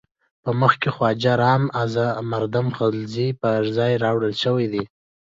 په 0.43 0.51
مخ 0.59 0.73
کې 0.81 0.89
خواجه 0.95 1.33
رام 1.43 1.63
از 1.83 1.93
مردم 2.31 2.65
غلزی 2.77 3.27
پر 3.41 3.59
ځای 3.77 3.91
راوړل 4.03 4.33
شوی 4.43 4.65
دی. 4.73 4.83